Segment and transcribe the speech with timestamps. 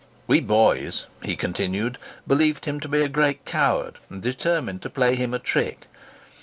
[0.25, 5.13] We boys," he continued, "believed him to be a great coward, and determined to play
[5.13, 5.85] him a trick.